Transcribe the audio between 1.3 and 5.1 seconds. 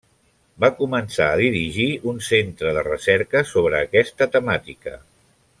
a dirigir un centre de recerca sobre aquesta temàtica.